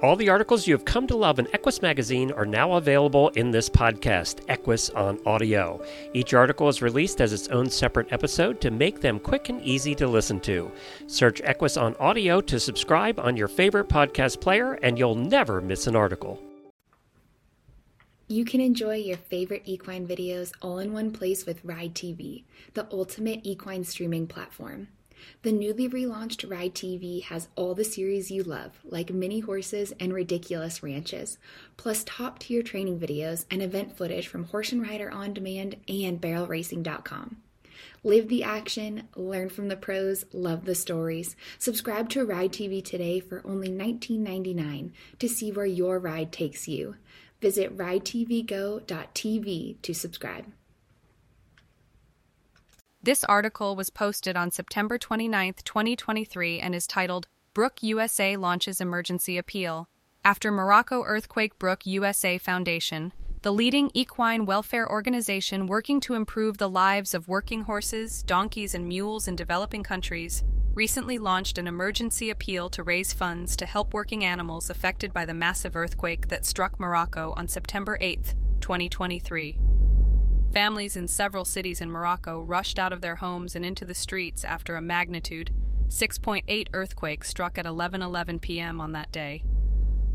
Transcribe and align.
All 0.00 0.14
the 0.14 0.28
articles 0.28 0.64
you 0.64 0.74
have 0.74 0.84
come 0.84 1.08
to 1.08 1.16
love 1.16 1.40
in 1.40 1.48
Equus 1.52 1.82
Magazine 1.82 2.30
are 2.30 2.46
now 2.46 2.74
available 2.74 3.30
in 3.30 3.50
this 3.50 3.68
podcast, 3.68 4.48
Equus 4.48 4.90
on 4.90 5.18
Audio. 5.26 5.84
Each 6.14 6.34
article 6.34 6.68
is 6.68 6.80
released 6.80 7.20
as 7.20 7.32
its 7.32 7.48
own 7.48 7.68
separate 7.68 8.12
episode 8.12 8.60
to 8.60 8.70
make 8.70 9.00
them 9.00 9.18
quick 9.18 9.48
and 9.48 9.60
easy 9.62 9.96
to 9.96 10.06
listen 10.06 10.38
to. 10.42 10.70
Search 11.08 11.40
Equus 11.40 11.76
on 11.76 11.96
Audio 11.96 12.40
to 12.40 12.60
subscribe 12.60 13.18
on 13.18 13.36
your 13.36 13.48
favorite 13.48 13.88
podcast 13.88 14.40
player, 14.40 14.74
and 14.74 14.96
you'll 14.96 15.16
never 15.16 15.60
miss 15.60 15.88
an 15.88 15.96
article. 15.96 16.40
You 18.28 18.44
can 18.44 18.60
enjoy 18.60 18.96
your 18.96 19.16
favorite 19.16 19.62
equine 19.64 20.06
videos 20.06 20.52
all 20.62 20.78
in 20.78 20.92
one 20.92 21.10
place 21.10 21.44
with 21.44 21.64
Ride 21.64 21.96
TV, 21.96 22.44
the 22.74 22.86
ultimate 22.92 23.40
equine 23.42 23.82
streaming 23.82 24.28
platform. 24.28 24.86
The 25.42 25.52
newly 25.52 25.88
relaunched 25.88 26.50
Ride 26.50 26.74
TV 26.74 27.22
has 27.24 27.48
all 27.56 27.74
the 27.74 27.84
series 27.84 28.30
you 28.30 28.42
love, 28.42 28.78
like 28.84 29.12
mini 29.12 29.40
horses 29.40 29.92
and 30.00 30.12
ridiculous 30.12 30.82
ranches, 30.82 31.38
plus 31.76 32.04
top 32.04 32.38
tier 32.38 32.62
training 32.62 32.98
videos 32.98 33.44
and 33.50 33.62
event 33.62 33.96
footage 33.96 34.28
from 34.28 34.44
Horse 34.44 34.72
and 34.72 34.82
Rider 34.82 35.10
On 35.10 35.32
Demand 35.32 35.76
and 35.88 36.20
BarrelRacing.com. 36.20 37.36
Live 38.04 38.28
the 38.28 38.44
action, 38.44 39.08
learn 39.16 39.48
from 39.48 39.68
the 39.68 39.76
pros, 39.76 40.24
love 40.32 40.64
the 40.64 40.74
stories. 40.74 41.36
Subscribe 41.58 42.08
to 42.10 42.24
Ride 42.24 42.52
TV 42.52 42.84
today 42.84 43.20
for 43.20 43.42
only 43.44 43.68
$19.99 43.68 44.92
to 45.18 45.28
see 45.28 45.52
where 45.52 45.66
your 45.66 45.98
ride 45.98 46.32
takes 46.32 46.68
you. 46.68 46.96
Visit 47.40 47.76
ridetvgo.tv 47.76 49.82
to 49.82 49.94
subscribe. 49.94 50.46
This 53.08 53.24
article 53.24 53.74
was 53.74 53.88
posted 53.88 54.36
on 54.36 54.50
September 54.50 54.98
29, 54.98 55.54
2023, 55.64 56.60
and 56.60 56.74
is 56.74 56.86
titled 56.86 57.26
Brooke 57.54 57.82
USA 57.82 58.36
Launches 58.36 58.82
Emergency 58.82 59.38
Appeal. 59.38 59.88
After 60.26 60.52
Morocco 60.52 61.02
Earthquake 61.04 61.58
Brooke 61.58 61.86
USA 61.86 62.36
Foundation, 62.36 63.14
the 63.40 63.50
leading 63.50 63.90
equine 63.94 64.44
welfare 64.44 64.86
organization 64.86 65.66
working 65.66 66.00
to 66.00 66.12
improve 66.12 66.58
the 66.58 66.68
lives 66.68 67.14
of 67.14 67.28
working 67.28 67.62
horses, 67.62 68.22
donkeys, 68.24 68.74
and 68.74 68.86
mules 68.86 69.26
in 69.26 69.36
developing 69.36 69.82
countries, 69.82 70.44
recently 70.74 71.16
launched 71.16 71.56
an 71.56 71.66
emergency 71.66 72.28
appeal 72.28 72.68
to 72.68 72.82
raise 72.82 73.14
funds 73.14 73.56
to 73.56 73.64
help 73.64 73.94
working 73.94 74.22
animals 74.22 74.68
affected 74.68 75.14
by 75.14 75.24
the 75.24 75.32
massive 75.32 75.76
earthquake 75.76 76.28
that 76.28 76.44
struck 76.44 76.78
Morocco 76.78 77.32
on 77.38 77.48
September 77.48 77.96
8, 78.02 78.34
2023. 78.60 79.58
Families 80.52 80.96
in 80.96 81.06
several 81.08 81.44
cities 81.44 81.80
in 81.80 81.90
Morocco 81.90 82.40
rushed 82.40 82.78
out 82.78 82.92
of 82.92 83.00
their 83.00 83.16
homes 83.16 83.54
and 83.54 83.64
into 83.64 83.84
the 83.84 83.94
streets 83.94 84.44
after 84.44 84.76
a 84.76 84.82
magnitude 84.82 85.50
6.8 85.88 86.68
earthquake 86.72 87.24
struck 87.24 87.58
at 87.58 87.64
11:11 87.64 88.40
p.m. 88.40 88.80
on 88.80 88.92
that 88.92 89.10
day. 89.10 89.42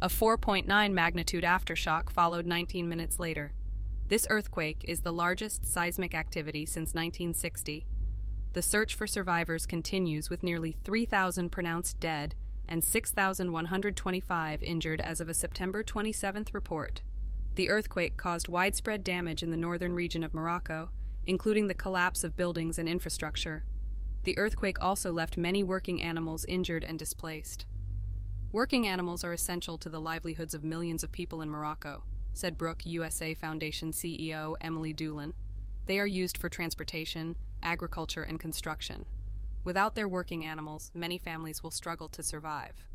A 0.00 0.08
4.9 0.08 0.92
magnitude 0.92 1.44
aftershock 1.44 2.10
followed 2.10 2.46
19 2.46 2.88
minutes 2.88 3.18
later. 3.18 3.52
This 4.08 4.26
earthquake 4.30 4.84
is 4.88 5.00
the 5.00 5.12
largest 5.12 5.66
seismic 5.66 6.14
activity 6.14 6.64
since 6.64 6.94
1960. 6.94 7.86
The 8.54 8.62
search 8.62 8.94
for 8.94 9.06
survivors 9.06 9.66
continues 9.66 10.30
with 10.30 10.42
nearly 10.42 10.76
3,000 10.84 11.50
pronounced 11.50 12.00
dead 12.00 12.34
and 12.66 12.82
6,125 12.82 14.62
injured 14.62 15.00
as 15.00 15.20
of 15.20 15.28
a 15.28 15.34
September 15.34 15.82
27th 15.82 16.54
report. 16.54 17.02
The 17.58 17.70
earthquake 17.70 18.16
caused 18.16 18.46
widespread 18.46 19.02
damage 19.02 19.42
in 19.42 19.50
the 19.50 19.56
northern 19.56 19.92
region 19.92 20.22
of 20.22 20.32
Morocco, 20.32 20.90
including 21.26 21.66
the 21.66 21.74
collapse 21.74 22.22
of 22.22 22.36
buildings 22.36 22.78
and 22.78 22.88
infrastructure. 22.88 23.64
The 24.22 24.38
earthquake 24.38 24.80
also 24.80 25.10
left 25.10 25.36
many 25.36 25.64
working 25.64 26.00
animals 26.00 26.44
injured 26.44 26.84
and 26.84 26.96
displaced. 26.96 27.66
Working 28.52 28.86
animals 28.86 29.24
are 29.24 29.32
essential 29.32 29.76
to 29.78 29.88
the 29.88 30.00
livelihoods 30.00 30.54
of 30.54 30.62
millions 30.62 31.02
of 31.02 31.10
people 31.10 31.42
in 31.42 31.50
Morocco, 31.50 32.04
said 32.32 32.56
Brooke 32.56 32.86
USA 32.86 33.34
Foundation 33.34 33.90
CEO 33.90 34.54
Emily 34.60 34.94
Dulin. 34.94 35.32
They 35.86 35.98
are 35.98 36.06
used 36.06 36.38
for 36.38 36.48
transportation, 36.48 37.34
agriculture, 37.60 38.22
and 38.22 38.38
construction. 38.38 39.04
Without 39.64 39.96
their 39.96 40.06
working 40.06 40.44
animals, 40.44 40.92
many 40.94 41.18
families 41.18 41.64
will 41.64 41.72
struggle 41.72 42.08
to 42.10 42.22
survive. 42.22 42.87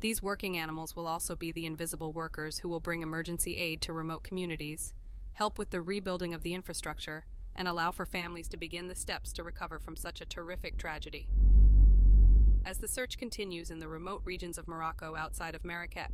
These 0.00 0.22
working 0.22 0.58
animals 0.58 0.94
will 0.94 1.06
also 1.06 1.34
be 1.34 1.52
the 1.52 1.64
invisible 1.64 2.12
workers 2.12 2.58
who 2.58 2.68
will 2.68 2.80
bring 2.80 3.02
emergency 3.02 3.56
aid 3.56 3.80
to 3.82 3.94
remote 3.94 4.22
communities, 4.22 4.92
help 5.32 5.58
with 5.58 5.70
the 5.70 5.80
rebuilding 5.80 6.34
of 6.34 6.42
the 6.42 6.52
infrastructure, 6.52 7.24
and 7.54 7.66
allow 7.66 7.90
for 7.90 8.04
families 8.04 8.48
to 8.48 8.58
begin 8.58 8.88
the 8.88 8.94
steps 8.94 9.32
to 9.32 9.42
recover 9.42 9.78
from 9.78 9.96
such 9.96 10.20
a 10.20 10.26
terrific 10.26 10.76
tragedy. 10.76 11.28
As 12.66 12.78
the 12.78 12.88
search 12.88 13.16
continues 13.16 13.70
in 13.70 13.78
the 13.78 13.88
remote 13.88 14.20
regions 14.24 14.58
of 14.58 14.68
Morocco 14.68 15.16
outside 15.16 15.54
of 15.54 15.62
Marrakech, 15.62 16.10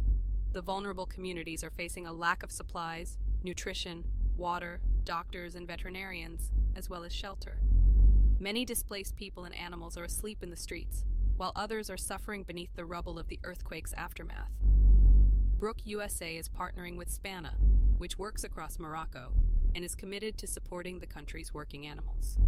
the 0.52 0.62
vulnerable 0.62 1.06
communities 1.06 1.64
are 1.64 1.70
facing 1.70 2.06
a 2.06 2.12
lack 2.12 2.44
of 2.44 2.52
supplies, 2.52 3.18
nutrition, 3.42 4.04
water, 4.36 4.80
doctors, 5.02 5.56
and 5.56 5.66
veterinarians, 5.66 6.52
as 6.76 6.88
well 6.88 7.02
as 7.02 7.12
shelter. 7.12 7.58
Many 8.38 8.64
displaced 8.64 9.16
people 9.16 9.44
and 9.44 9.54
animals 9.56 9.96
are 9.96 10.04
asleep 10.04 10.42
in 10.42 10.50
the 10.50 10.56
streets, 10.56 11.04
while 11.42 11.50
others 11.56 11.90
are 11.90 11.96
suffering 11.96 12.44
beneath 12.44 12.72
the 12.76 12.84
rubble 12.84 13.18
of 13.18 13.26
the 13.26 13.40
earthquake's 13.42 13.92
aftermath. 13.94 14.52
Brooke 15.58 15.80
USA 15.82 16.36
is 16.36 16.48
partnering 16.48 16.96
with 16.96 17.10
SPANA, 17.10 17.56
which 17.98 18.16
works 18.16 18.44
across 18.44 18.78
Morocco 18.78 19.32
and 19.74 19.84
is 19.84 19.96
committed 19.96 20.38
to 20.38 20.46
supporting 20.46 21.00
the 21.00 21.06
country's 21.08 21.52
working 21.52 21.84
animals. 21.84 22.38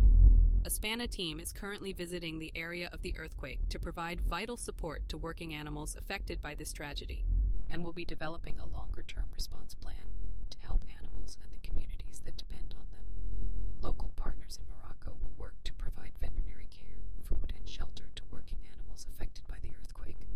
A 0.64 0.70
SPANA 0.70 1.08
team 1.08 1.40
is 1.40 1.52
currently 1.52 1.92
visiting 1.92 2.38
the 2.38 2.52
area 2.54 2.88
of 2.92 3.02
the 3.02 3.18
earthquake 3.18 3.68
to 3.70 3.80
provide 3.80 4.20
vital 4.20 4.56
support 4.56 5.08
to 5.08 5.18
working 5.18 5.52
animals 5.54 5.96
affected 5.96 6.40
by 6.40 6.54
this 6.54 6.72
tragedy 6.72 7.24
and 7.68 7.82
will 7.82 7.92
be 7.92 8.04
developing 8.04 8.60
a 8.60 8.76
longer 8.78 9.02
term 9.02 9.26
response 9.34 9.74
plan 9.74 10.06
to 10.50 10.58
help 10.64 10.84
animals 10.96 11.36
and 11.42 11.52
the 11.52 11.68
communities 11.68 12.22
that 12.24 12.36
depend 12.36 12.76
on 12.78 12.86
them. 12.92 13.06
Local 13.82 14.12
partners 14.14 14.60
in 14.60 14.66
Morocco 14.72 15.16
will 15.20 15.34
work 15.36 15.56
to 15.64 15.72
provide 15.72 16.12
veterinary 16.20 16.68
care, 16.70 17.02
food, 17.24 17.52
and 17.58 17.68
shelter 17.68 18.04
to 18.14 18.22
working 18.30 18.58
animals 18.94 19.06
affected 19.10 19.46
by 19.48 19.56
the 19.62 19.70
earthquake. 19.80 20.26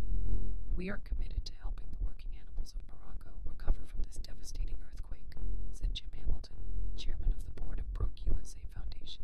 We 0.88 0.92
are 0.92 1.04
committed 1.04 1.44
to 1.44 1.52
helping 1.60 1.84
the 1.90 1.98
working 2.02 2.30
animals 2.40 2.72
of 2.72 2.80
Morocco 2.88 3.28
recover 3.44 3.84
from 3.92 4.04
this 4.04 4.16
devastating 4.16 4.78
earthquake, 4.90 5.36
said 5.74 5.92
Jim 5.92 6.06
Hamilton, 6.16 6.54
chairman 6.96 7.30
of 7.30 7.44
the 7.44 7.50
board 7.60 7.78
of 7.78 7.92
Brooke 7.92 8.16
USA 8.24 8.60
Foundation. 8.74 9.20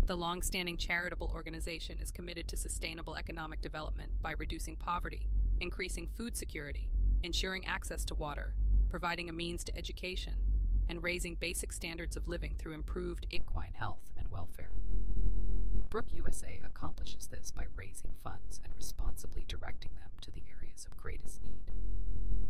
The 0.07 0.17
long-standing 0.17 0.75
charitable 0.75 1.31
organization 1.33 1.97
is 2.01 2.11
committed 2.11 2.49
to 2.49 2.57
sustainable 2.57 3.15
economic 3.15 3.61
development 3.61 4.11
by 4.21 4.33
reducing 4.37 4.75
poverty, 4.75 5.29
increasing 5.61 6.09
food 6.17 6.35
security, 6.35 6.89
ensuring 7.23 7.65
access 7.65 8.03
to 8.05 8.15
water, 8.15 8.55
providing 8.89 9.29
a 9.29 9.33
means 9.33 9.63
to 9.63 9.77
education, 9.77 10.33
and 10.89 11.01
raising 11.01 11.35
basic 11.35 11.71
standards 11.71 12.17
of 12.17 12.27
living 12.27 12.55
through 12.59 12.73
improved 12.73 13.25
equine 13.31 13.73
health 13.73 14.03
and 14.17 14.27
welfare. 14.27 14.71
Brooke 15.95 16.11
USA 16.11 16.59
accomplishes 16.65 17.27
this 17.27 17.51
by 17.51 17.63
raising 17.73 18.11
funds 18.21 18.59
and 18.65 18.73
responsibly 18.75 19.45
directing 19.47 19.91
them 19.95 20.11
to 20.19 20.29
the 20.29 20.43
areas 20.51 20.83
of 20.83 20.97
greatest 20.97 21.41
need. 21.41 21.71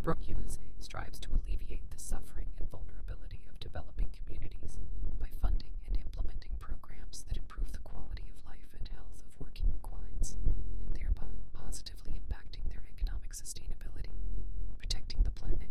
Brooke 0.01 0.25
USA 0.25 0.65
strives 0.79 1.19
to 1.19 1.29
alleviate 1.29 1.87
the 1.91 1.99
suffering 1.99 2.49
and 2.57 2.67
vulnerability 2.71 3.45
of 3.47 3.59
developing 3.59 4.09
communities 4.17 4.79
by 5.21 5.27
funding 5.43 5.77
and 5.85 5.95
implementing 5.95 6.57
programs 6.59 7.23
that 7.29 7.37
improve 7.37 7.71
the 7.71 7.85
quality 7.85 8.25
of 8.33 8.49
life 8.49 8.73
and 8.79 8.89
health 8.97 9.21
of 9.21 9.37
working 9.37 9.69
equines, 9.77 10.37
thereby 10.97 11.29
positively 11.53 12.17
impacting 12.17 12.65
their 12.73 12.81
economic 12.97 13.29
sustainability, 13.29 14.17
protecting 14.79 15.21
the 15.21 15.29
planet, 15.29 15.69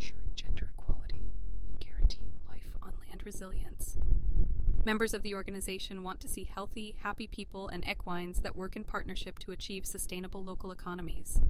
ensuring 0.00 0.32
gender 0.34 0.72
equality, 0.78 1.28
and 1.68 1.76
guaranteeing 1.78 2.40
life 2.48 2.72
on 2.80 2.94
land 3.04 3.20
resilience. 3.26 3.98
Members 4.84 5.14
of 5.14 5.22
the 5.22 5.36
organization 5.36 6.02
want 6.02 6.18
to 6.20 6.28
see 6.28 6.42
healthy, 6.42 6.96
happy 7.02 7.28
people 7.28 7.68
and 7.68 7.84
equines 7.88 8.40
that 8.40 8.56
work 8.56 8.74
in 8.74 8.82
partnership 8.82 9.38
to 9.38 9.52
achieve 9.52 9.86
sustainable 9.86 10.42
local 10.42 10.72
economies. 10.72 11.40